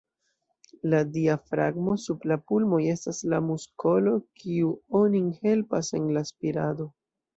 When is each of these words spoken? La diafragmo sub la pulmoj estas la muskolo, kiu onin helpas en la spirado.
La 0.93 1.01
diafragmo 1.17 1.97
sub 2.05 2.25
la 2.31 2.37
pulmoj 2.51 2.81
estas 2.93 3.19
la 3.35 3.41
muskolo, 3.51 4.15
kiu 4.41 4.73
onin 5.03 5.29
helpas 5.45 5.93
en 5.99 6.09
la 6.19 6.25
spirado. 6.33 6.89